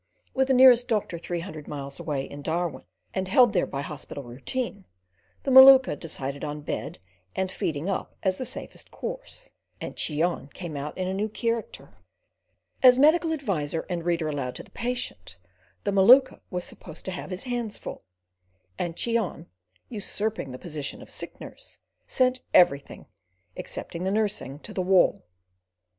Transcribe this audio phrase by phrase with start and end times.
[0.33, 4.23] With the nearest doctor three hundred miles away in Darwin, and held there by hospital
[4.23, 4.85] routine,
[5.43, 6.97] the Maluka decided on bed
[7.35, 11.93] and feeding up as the safest course, and Cheon came out in a new character.
[12.81, 15.37] As medical adviser and reader aloud to the patient,
[15.83, 18.03] the Maluka was supposed to have his hands full,
[18.79, 19.45] and Cheon,
[19.87, 21.77] usurping the position of sick nurse,
[22.07, 23.05] sent everything,
[23.55, 25.21] excepting the nursing, to the wall.